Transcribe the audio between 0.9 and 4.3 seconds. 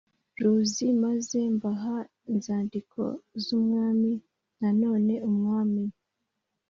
maze mbaha inzandiko z umwami